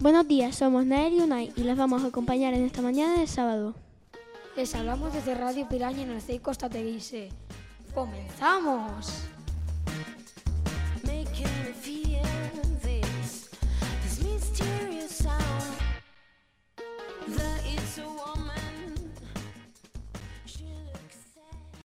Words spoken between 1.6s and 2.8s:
les vamos a acompañar en esta